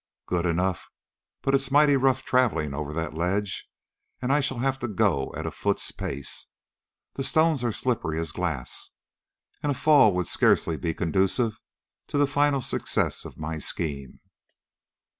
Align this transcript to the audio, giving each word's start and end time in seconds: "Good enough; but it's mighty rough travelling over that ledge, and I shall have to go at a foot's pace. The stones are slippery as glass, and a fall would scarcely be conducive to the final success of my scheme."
"Good 0.25 0.47
enough; 0.47 0.89
but 1.43 1.53
it's 1.53 1.69
mighty 1.69 1.95
rough 1.95 2.23
travelling 2.25 2.73
over 2.73 2.91
that 2.91 3.13
ledge, 3.13 3.69
and 4.19 4.33
I 4.33 4.41
shall 4.41 4.57
have 4.57 4.79
to 4.79 4.87
go 4.87 5.31
at 5.37 5.45
a 5.45 5.51
foot's 5.51 5.91
pace. 5.91 6.47
The 7.13 7.23
stones 7.23 7.63
are 7.63 7.71
slippery 7.71 8.17
as 8.17 8.31
glass, 8.31 8.93
and 9.61 9.71
a 9.71 9.75
fall 9.75 10.11
would 10.13 10.25
scarcely 10.25 10.75
be 10.75 10.95
conducive 10.95 11.59
to 12.07 12.17
the 12.17 12.25
final 12.25 12.61
success 12.61 13.25
of 13.25 13.37
my 13.37 13.59
scheme." 13.59 14.21